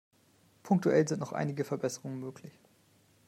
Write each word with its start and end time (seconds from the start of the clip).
Punktuell 0.63 1.07
sind 1.07 1.19
noch 1.19 1.31
einige 1.31 1.63
Verbesserungen 1.63 2.19
möglich. 2.19 2.59